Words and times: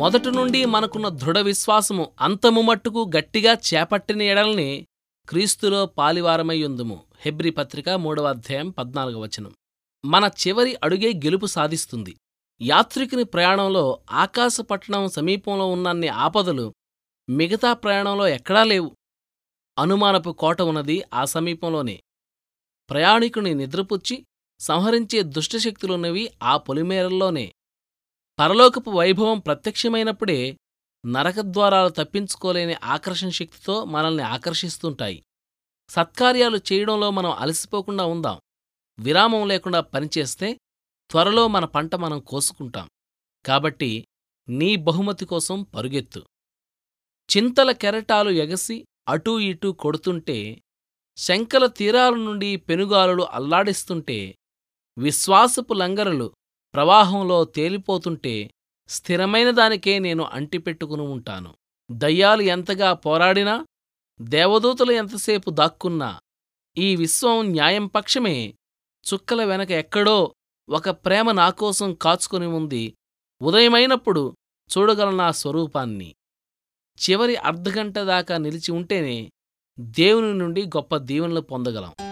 మొదటి 0.00 0.30
నుండి 0.30 0.64
మనకున్న 0.64 1.08
దృఢ 1.08 1.38
విశ్వాసము 1.38 2.10
అంతము 2.20 2.60
మట్టుకు 2.60 3.10
గట్టిగా 3.16 3.52
చేపట్టిన 3.52 4.22
ఎడల్ని 4.22 4.86
క్రీస్తులో 5.28 5.86
పాలివారమయ్యుందుము. 5.86 7.02
హెబ్రి 7.20 7.50
పత్రిక 7.50 7.88
మూడవ 7.88 8.24
అధ్యాయం 8.24 8.70
పద్నాలుగవ 8.70 9.20
వచనం. 9.20 9.54
మన 10.04 10.30
చివరి 10.48 10.76
అడుగే 10.82 11.12
గెలుపు 11.12 11.46
సాధిస్తుంది. 11.46 12.16
యాత్రికుని 12.62 13.24
ప్రయాణంలో 13.24 14.00
ఆకాశపట్టణం 14.10 15.08
సమీపంలో 15.08 15.70
ఉన్నన్ని 15.70 16.08
ఆపదలు 16.08 16.74
మిగతా 17.28 17.72
ప్రయాణంలో 17.72 18.28
ఎక్కడా 18.28 18.64
లేవు. 18.64 18.96
అనుమానపు 19.78 20.30
కోట 20.30 20.62
ఉన్నది 20.62 21.02
ఆ 21.14 21.24
సమీపంలోనే. 21.24 22.00
ప్రయాణికుని 22.90 23.54
నిద్రపుచ్చి 23.54 24.24
సంహరించే 24.60 25.22
దుష్టశక్తులున్నవి 25.22 26.30
ఆ 26.42 26.56
పొలిమేరల్లోనే. 26.56 27.52
పరలోకపు 28.40 28.90
వైభవం 28.90 29.38
ప్రత్యక్షమైనప్పుడే 29.38 30.56
నరకద్వారాలు 31.06 31.88
తప్పించుకోలేని 31.88 32.74
ఆకర్షణ 32.74 33.28
శక్తితో 33.28 33.84
మనల్ని 33.84 34.22
ఆకర్షిస్తుంటాయి. 34.22 35.24
సత్కార్యాలు 35.88 36.56
చేయడంలో 36.56 37.10
మనం 37.10 37.30
అలసిపోకుండా 37.30 38.04
ఉందాం. 38.04 38.40
విరామం 38.98 39.48
లేకుండా 39.48 39.80
పనిచేస్తే 39.80 40.58
త్వరలో 41.10 41.48
మన 41.48 41.64
పంట 41.64 41.94
మనం 41.94 42.20
కోసుకుంటాం. 42.20 42.88
కాబట్టి 43.46 44.06
నీ 44.48 44.76
బహుమతి 44.76 45.24
కోసం 45.24 45.62
పరుగెత్తు. 45.62 46.26
చింతల 47.36 47.72
కెరటాలు 47.72 48.30
ఎగసి 48.30 48.86
అటూ 49.08 49.38
ఇటూ 49.38 49.72
కొడుతుంటే 49.72 50.62
శంకల 51.16 51.66
తీరాల 51.66 52.14
నుండి 52.14 52.56
పెనుగాలులు 52.56 53.22
అల్లాడిస్తుంటే 53.22 54.34
విశ్వాసపు 54.98 55.74
లంగరలు 55.74 56.32
ప్రవాహంలో 56.74 57.44
తేలిపోతుంటే 57.44 58.50
స్థిరమైన 58.88 59.50
దానికే 59.50 59.98
నేను 59.98 60.24
అంటిపెట్టుకుని 60.24 61.02
ఉంటాను. 61.02 61.54
దయ్యాలు 61.90 62.42
ఎంతగా 62.42 62.92
పోరాడినా 62.92 63.66
దేవదూతలు 64.20 64.92
ఎంతసేపు 64.92 65.50
దాక్కున్నా 65.50 66.20
ఈ 66.78 66.96
విశ్వం 66.96 67.46
న్యాయం 67.46 67.86
పక్షమే 67.86 68.54
చుక్కల 69.14 69.44
వెనక 69.44 69.70
ఎక్కడో 69.70 70.34
ఒక 70.68 70.90
ప్రేమ 70.90 71.32
నాకోసం 71.32 71.94
కాచుకుని 71.94 72.46
ఉంది. 72.46 72.94
ఉదయమైనప్పుడు 73.42 74.36
చూడగల 74.70 75.10
నా 75.10 75.30
స్వరూపాన్ని. 75.30 76.14
చివరి 76.98 77.36
అర్ధగంట 77.36 77.98
దాకా 77.98 78.38
నిలిచి 78.38 78.72
ఉంటేనే 78.72 79.30
దేవుని 79.80 80.34
నుండి 80.34 80.66
గొప్ప 80.66 80.96
దీవెనలు 80.96 81.40
పొందగలం. 81.40 82.09